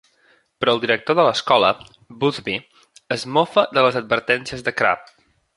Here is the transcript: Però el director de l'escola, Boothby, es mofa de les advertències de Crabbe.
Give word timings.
Però 0.63 0.71
el 0.77 0.79
director 0.85 1.17
de 1.19 1.25
l'escola, 1.27 1.69
Boothby, 2.23 2.57
es 3.19 3.29
mofa 3.37 3.69
de 3.79 3.87
les 3.89 4.03
advertències 4.05 4.69
de 4.71 4.79
Crabbe. 4.83 5.19